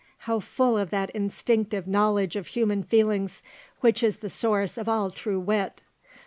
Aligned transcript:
How 0.25 0.39
full 0.39 0.79
of 0.79 0.89
that 0.89 1.11
instinctive 1.11 1.85
knowledge 1.85 2.35
of 2.35 2.47
human 2.47 2.81
feelings 2.81 3.43
which 3.81 4.01
is 4.01 4.17
the 4.17 4.31
source 4.31 4.75
of 4.79 4.89
all 4.89 5.11
true 5.11 5.39
wit! 5.39 5.83